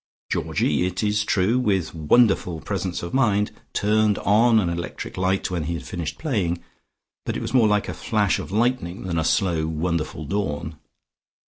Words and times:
Georgie, 0.31 0.87
it 0.87 1.03
is 1.03 1.23
true, 1.23 1.59
with 1.59 1.93
wonderful 1.93 2.59
presence 2.59 3.03
of 3.03 3.13
mind, 3.13 3.51
turned 3.71 4.17
on 4.17 4.59
an 4.59 4.67
electric 4.67 5.15
light 5.15 5.51
when 5.51 5.65
he 5.65 5.75
had 5.75 5.83
finished 5.85 6.17
playing, 6.17 6.57
but 7.23 7.37
it 7.37 7.41
was 7.43 7.53
more 7.53 7.67
like 7.67 7.87
a 7.87 7.93
flash 7.93 8.39
of 8.39 8.51
lightning 8.51 9.03
than 9.03 9.19
a 9.19 9.23
slow, 9.23 9.67
wonderful 9.67 10.25
dawn. 10.25 10.79